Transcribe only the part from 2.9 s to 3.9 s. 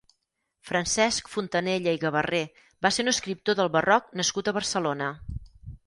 ser un escriptor del